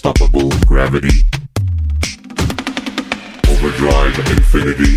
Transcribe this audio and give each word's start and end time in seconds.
Unstoppable 0.00 0.50
gravity. 0.64 1.24
Overdrive 3.48 4.16
infinity. 4.30 4.96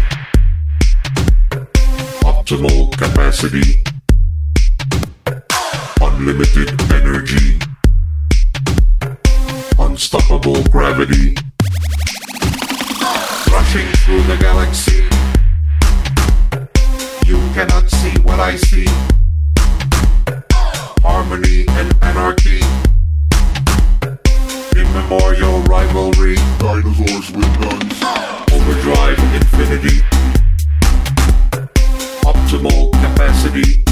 Optimal 2.21 2.92
capacity. 2.95 3.81
Unlimited 6.00 6.80
energy. 6.92 7.57
Unstoppable 9.80 10.62
gravity. 10.65 11.36
Rushing 13.50 13.88
through 14.04 14.21
the 14.30 14.38
galaxy. 14.39 15.01
You 17.25 17.39
cannot 17.56 17.89
see 17.89 18.19
what 18.19 18.39
I 18.39 18.56
see. 18.56 18.86
Harmony 21.01 21.65
and 21.69 21.92
anarchy. 22.04 22.62
Immemorial 24.92 25.62
rivalry. 25.62 26.36
Dinosaurs 26.60 27.32
with 27.32 27.48
guns. 27.62 28.04
Overdrive 28.52 29.18
infinity. 29.34 30.02
Optimal 32.28 32.92
capacity. 32.92 33.86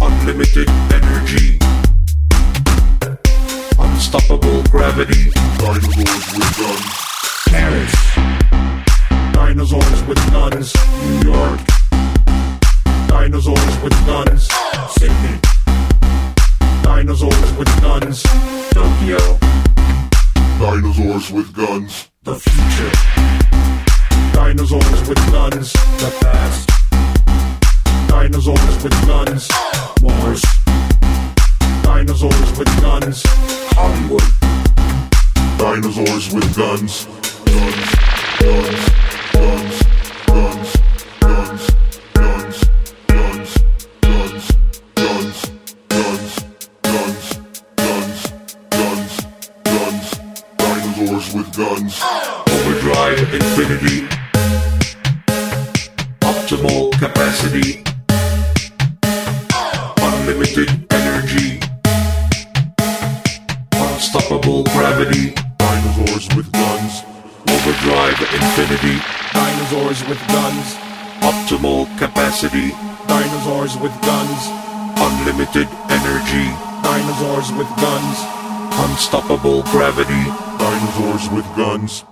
Unlimited 0.00 0.68
energy. 0.90 1.58
Unstoppable 3.78 4.64
gravity. 4.64 5.30
Dinosaurs 5.58 6.26
with 6.34 6.58
guns. 6.58 6.90
Paris. 7.46 7.94
Dinosaurs 9.32 10.02
with 10.08 10.18
guns. 10.32 10.74
New 11.04 11.30
York. 11.30 11.60
Dinosaurs 13.06 13.82
with 13.84 13.94
guns. 14.06 14.48
Sydney. 14.98 15.59
Dinosaurs 16.90 17.52
with 17.56 17.80
guns. 17.80 18.22
Tokyo. 18.74 19.38
Dinosaurs 20.58 21.30
with 21.30 21.54
guns. 21.54 22.10
The 22.24 22.34
future. 22.34 22.90
Dinosaurs 24.32 25.08
with 25.08 25.18
guns. 25.30 25.72
The 25.72 26.10
past. 26.20 26.68
Dinosaurs 28.08 28.82
with 28.82 29.06
guns. 29.06 29.48
Mars. 30.02 30.42
Dinosaurs 31.84 32.58
with 32.58 32.80
guns. 32.82 33.22
Hollywood. 33.78 34.28
Dinosaurs 35.58 36.34
with 36.34 36.56
guns. 36.56 37.06
Guns. 37.46 37.94
Guns. 38.40 38.90
Guns. 38.90 39.19
With 51.32 51.56
guns. 51.56 52.02
Overdrive 52.48 53.20
infinity. 53.32 54.08
Optimal 56.22 56.90
capacity. 56.98 57.84
Unlimited 60.02 60.92
energy. 60.92 61.60
Unstoppable 63.74 64.64
gravity. 64.74 65.32
Dinosaurs 65.58 66.26
with 66.34 66.50
guns. 66.50 67.04
Overdrive 67.48 68.20
infinity. 68.34 68.98
Dinosaurs 69.32 70.02
with 70.08 70.18
guns. 70.26 70.74
Optimal 71.22 71.86
capacity. 71.96 72.72
Dinosaurs 73.06 73.76
with 73.76 73.92
guns. 74.02 74.48
Unlimited 74.98 75.68
energy. 75.90 76.50
Dinosaurs 76.82 77.52
with 77.52 77.68
guns. 77.76 78.39
Unstoppable 78.80 79.62
gravity. 79.64 80.24
Dinosaurs 80.58 81.28
with 81.28 81.44
guns. 81.54 82.09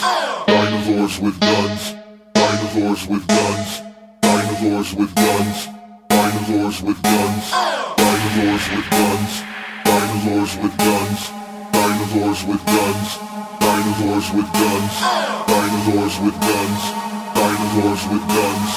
Dinosaurs 0.00 1.20
with 1.20 1.38
guns. 1.40 1.94
Dinosaurs 2.32 3.06
with 3.06 3.26
guns. 3.28 3.82
Dinosaurs 4.22 4.94
with 4.94 5.14
guns. 5.14 5.68
Dinosaurs 6.08 6.82
with 6.82 7.02
guns. 7.02 7.52
Dinosaurs 7.98 8.64
with 8.72 8.90
guns. 8.90 9.42
Dinosaurs 9.84 10.56
with 10.56 10.76
guns. 10.78 11.20
Dinosaurs 11.72 12.44
with 12.48 12.64
guns. 12.64 13.18
Dinosaurs 13.60 14.30
with 14.32 14.52
guns. 14.52 14.94
Dinosaurs 15.46 16.16
with 16.20 16.40
guns. 16.40 16.82
Dinosaurs 17.36 18.02
with 18.08 18.24
guns. 18.34 18.70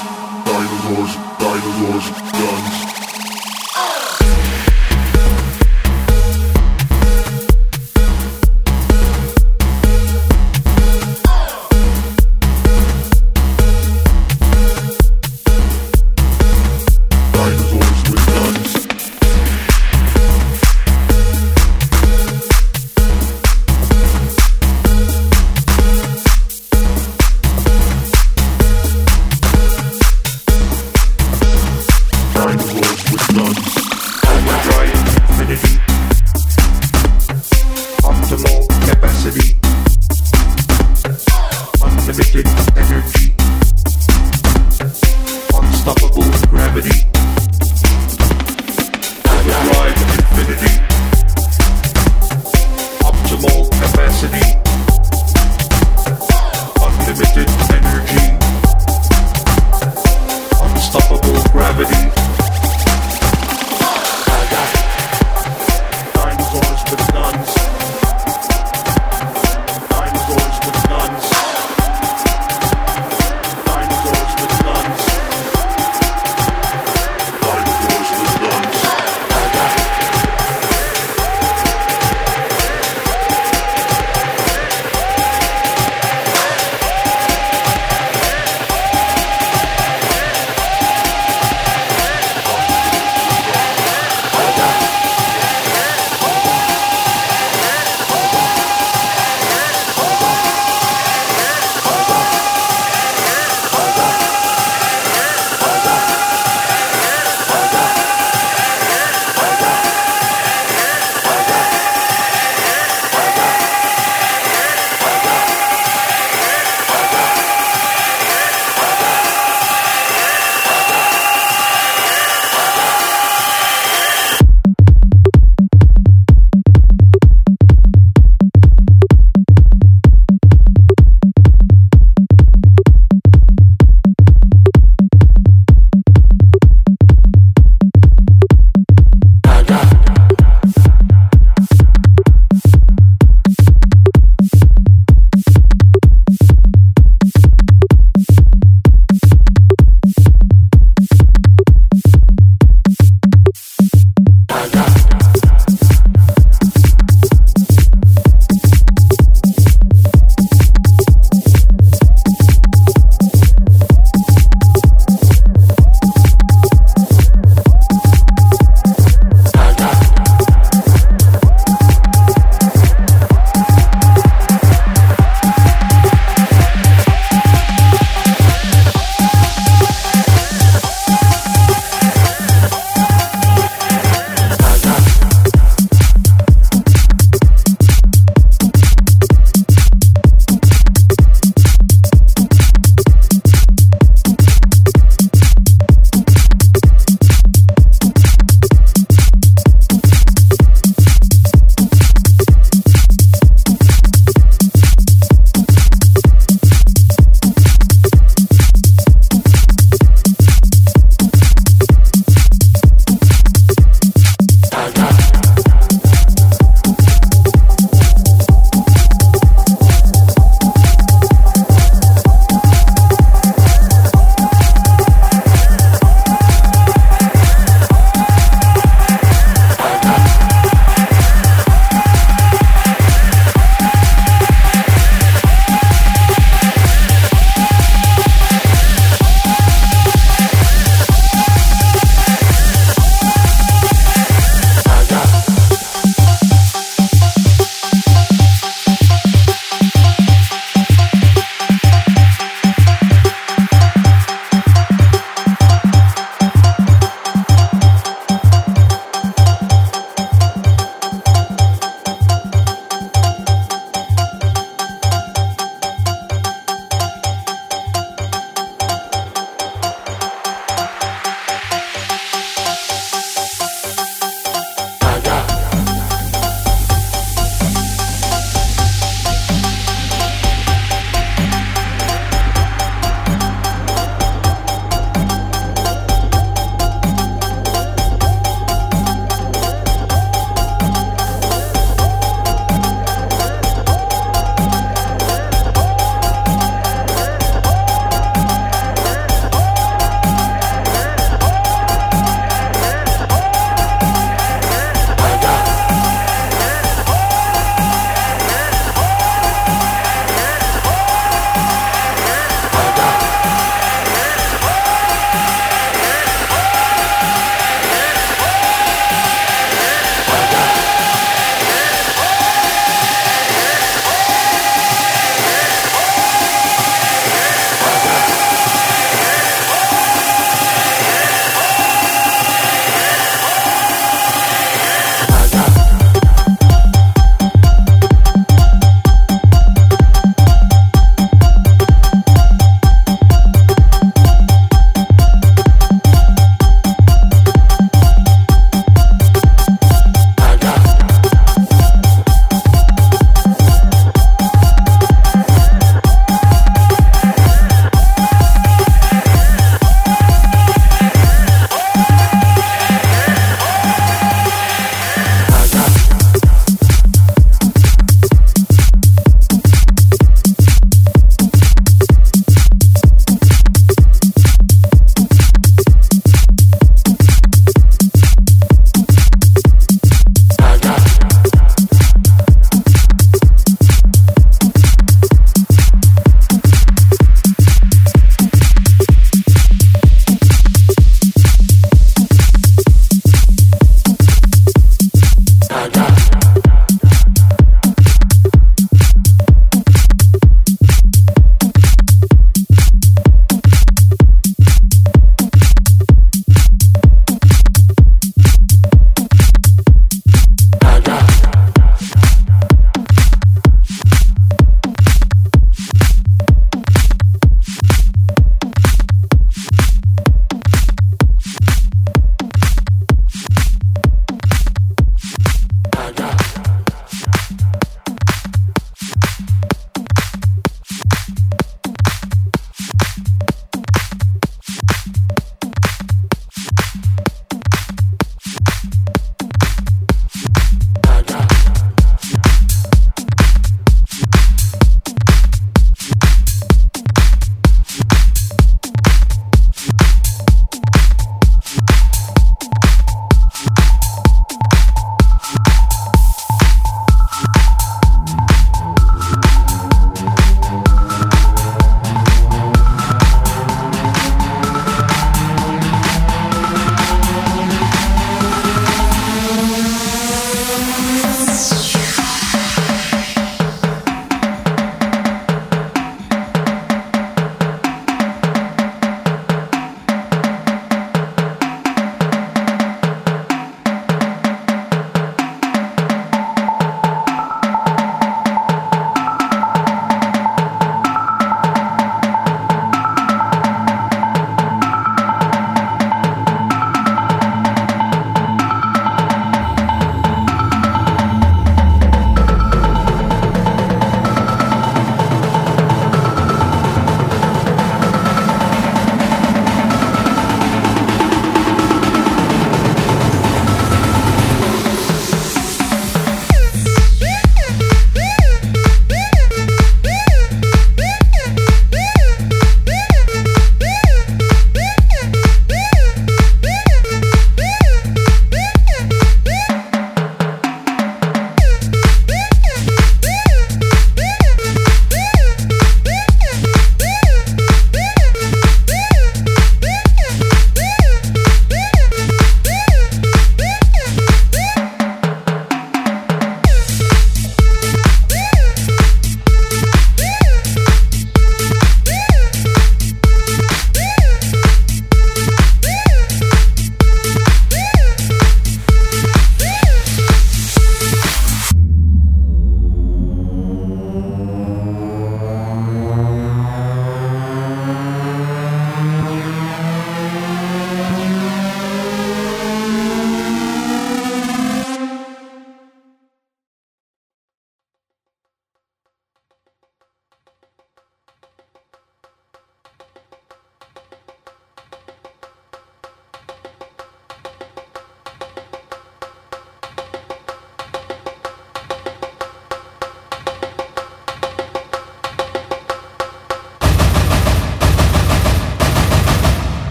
Dinosaurs. 0.46 1.14
Dinosaurs. 1.40 2.08
Guns. 2.34 2.93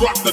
Rock 0.00 0.28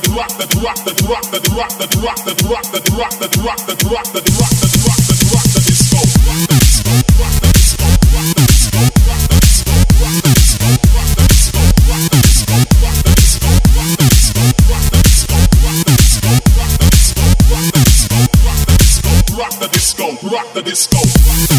the 20.54 20.62
disco, 20.62 21.55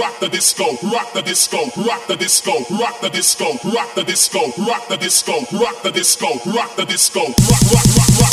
rock 0.00 0.18
the 0.18 0.28
disco, 0.28 0.64
rock 0.90 1.12
the 1.12 1.22
disco, 1.22 1.58
rock 1.84 2.06
the 2.08 2.16
disco, 2.16 2.52
rock 2.78 3.00
the 3.02 3.10
disco, 3.10 3.44
rock, 3.70 3.94
the 3.94 4.04
disco, 4.04 4.40
rock, 4.64 4.88
the 4.88 4.96
disco, 4.96 5.32
rock, 5.52 5.82
the 5.82 5.90
disco, 5.92 6.26
rock, 6.46 6.74
the 6.76 6.86
disco. 6.86 7.20
Rock, 7.20 7.64
rock, 7.74 7.86
rock, 8.18 8.29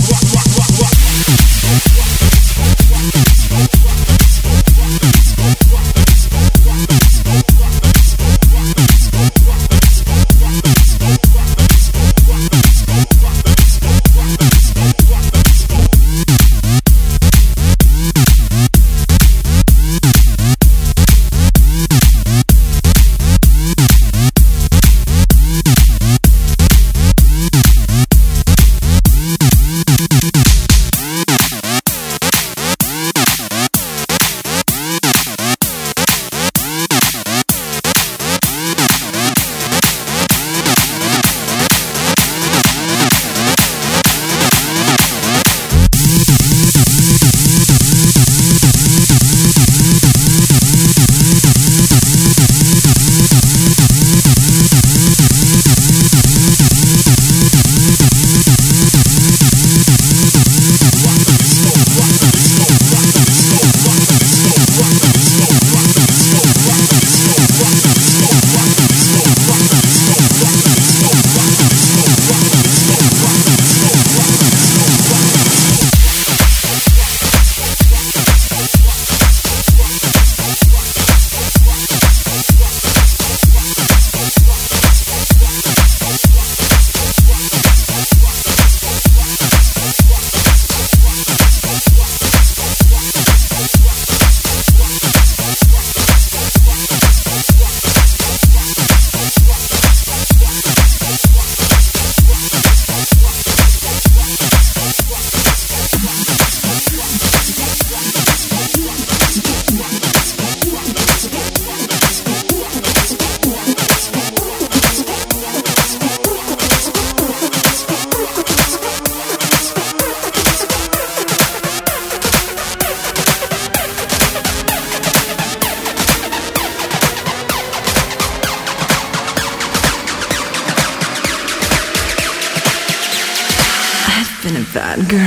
bad 134.98 135.10
girl. 135.10 135.27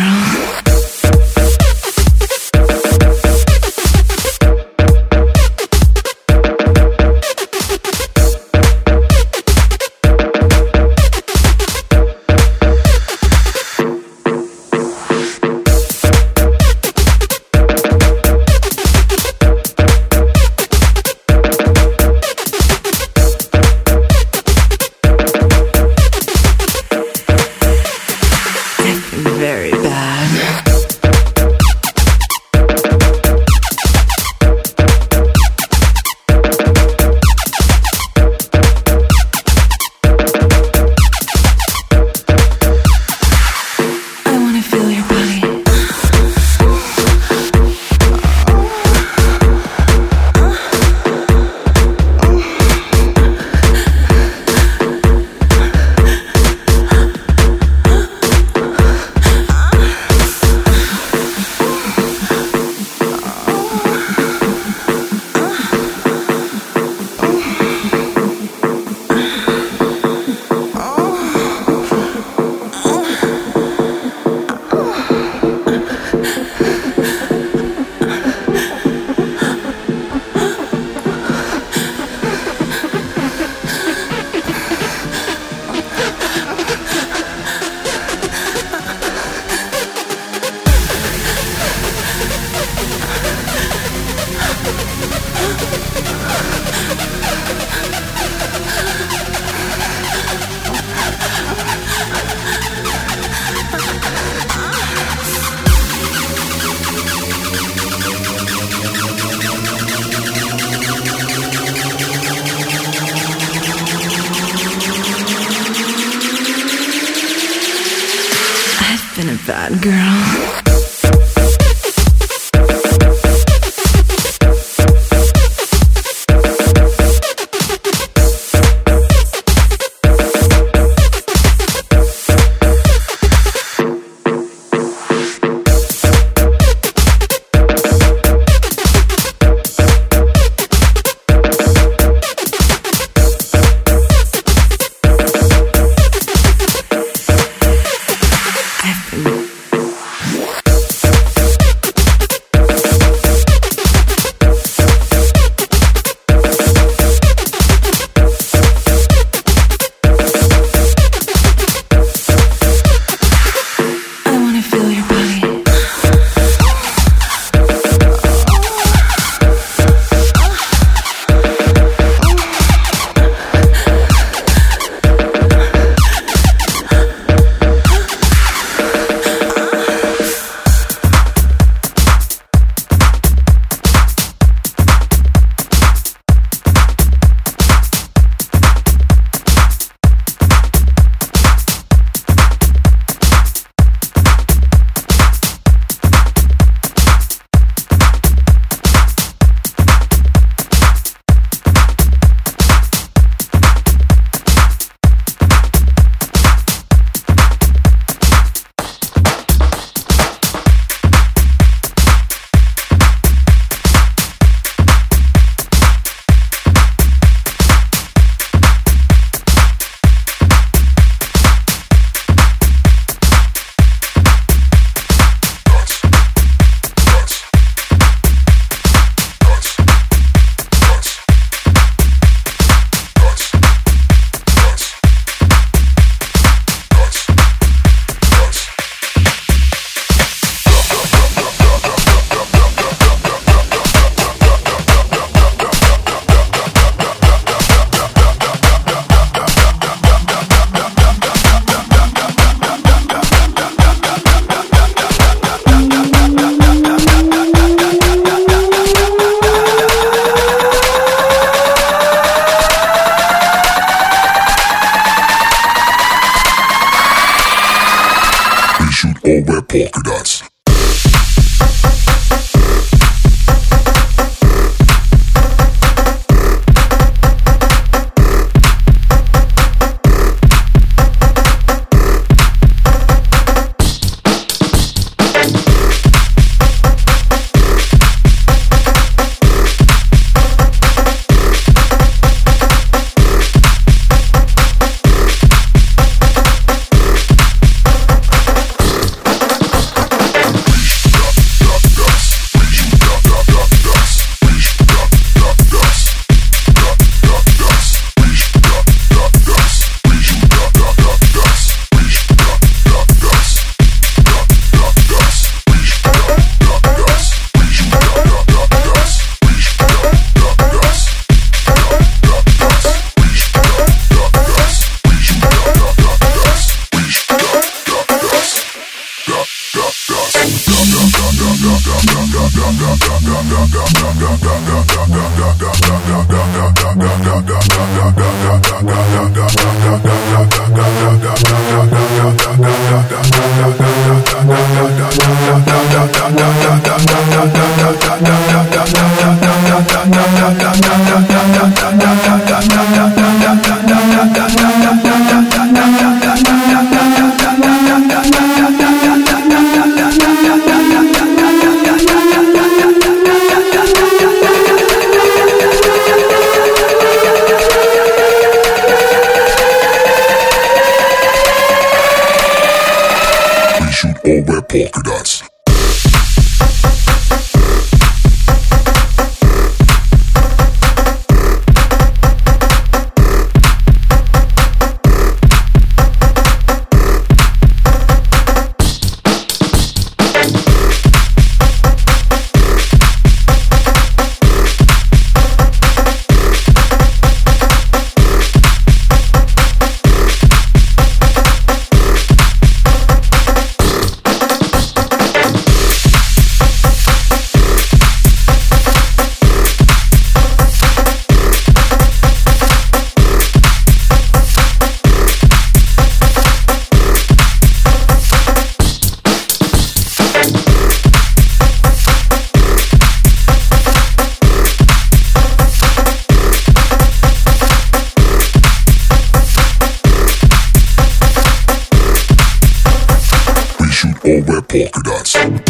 Polka 434.71 435.01
dots. 435.03 435.70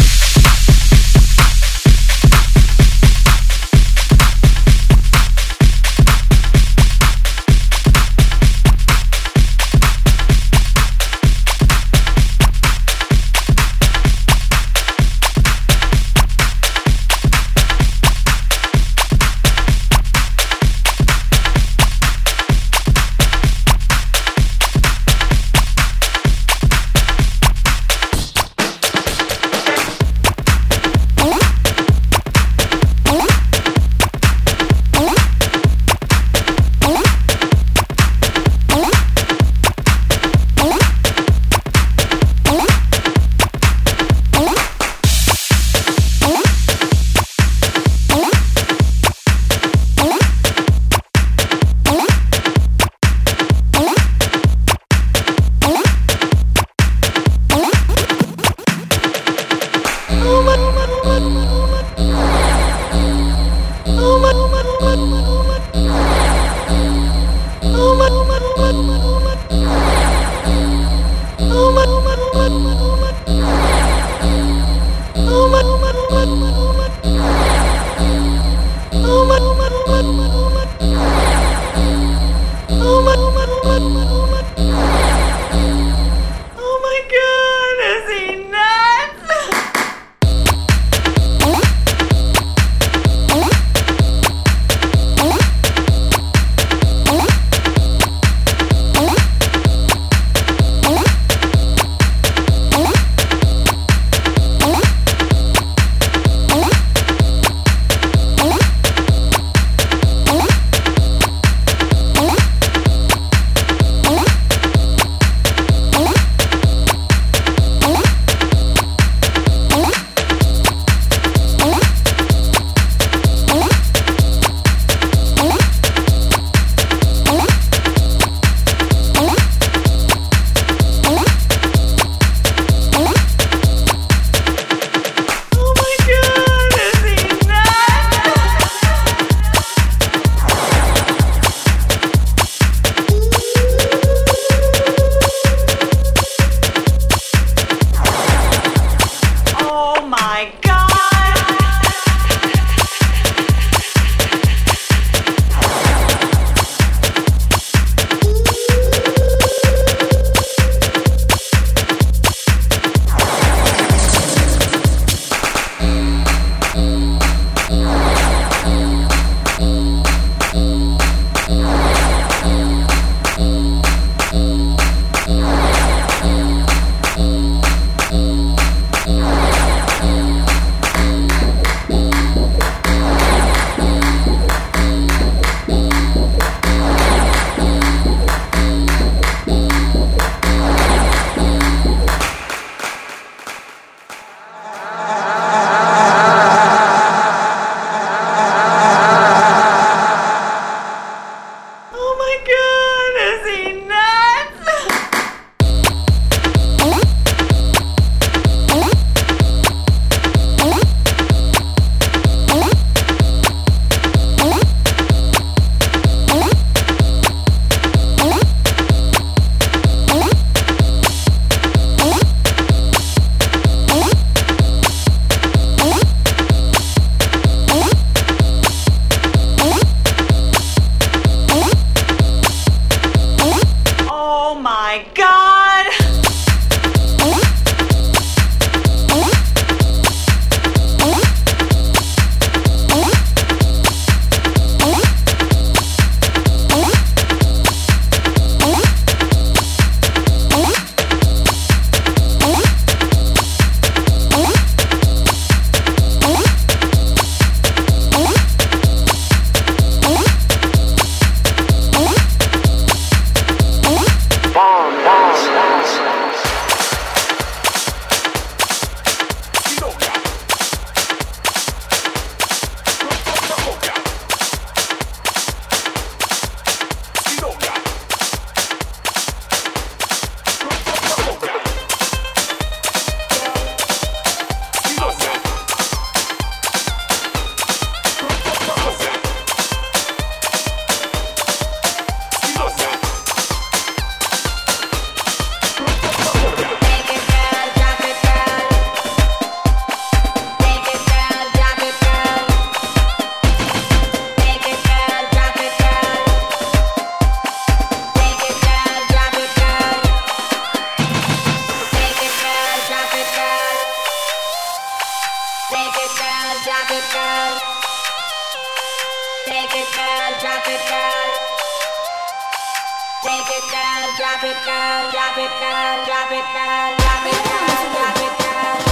down, 324.17 324.17
drop 324.17 324.43
it 324.43 324.65
down, 324.65 325.11
drop 325.11 325.37
it 325.37 325.51
down, 325.59 326.05
drop 326.05 326.31
it 326.31 326.45
down, 326.53 326.97
drop 326.97 327.25
it 327.25 327.43
down, 327.45 327.91
drop 327.93 328.17
it 328.17 328.85
down. 328.85 328.90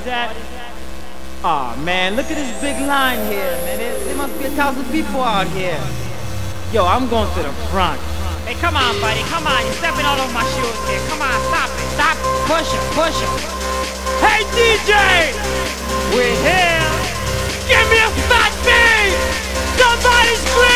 Where 0.00 0.14
at? 0.14 0.36
Aw, 1.44 1.76
man, 1.84 2.16
look 2.16 2.30
at 2.30 2.36
this 2.36 2.60
big 2.62 2.80
line 2.86 3.18
here, 3.26 3.52
man. 3.66 3.78
There, 3.78 3.98
there 4.04 4.16
must 4.16 4.38
be 4.38 4.46
a 4.46 4.50
thousand 4.50 4.84
people 4.92 5.20
out 5.20 5.48
here. 5.48 5.80
Yo, 6.72 6.86
I'm 6.86 7.08
going 7.08 7.28
to 7.34 7.42
the 7.42 7.52
front. 7.68 8.00
Hey, 8.46 8.54
come 8.54 8.76
on, 8.76 8.98
buddy. 9.00 9.20
Come 9.28 9.46
on. 9.46 9.60
You're 9.66 9.76
stepping 9.82 10.06
all 10.06 10.18
over 10.18 10.32
my 10.32 10.46
shoes 10.54 10.78
here. 10.88 11.02
Come 11.10 11.20
on, 11.20 11.34
stop 11.50 11.68
it. 11.68 11.88
Stop. 11.98 12.16
Push 12.48 12.70
it. 12.72 12.84
Push 12.96 13.18
it. 13.20 13.32
Hey, 14.22 14.46
DJ! 14.54 14.92
We're 16.14 16.36
here. 16.40 16.88
Give 17.68 17.86
me 17.90 17.98
a 18.00 18.10
fat 18.30 18.52
beat! 18.64 19.14
Somebody 19.78 20.34
scream! 20.36 20.71